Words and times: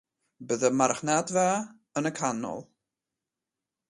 Byddai 0.51 0.71
marchnadfa 0.79 1.43
yn 2.01 2.09
y 2.11 2.13
canol. 2.21 2.65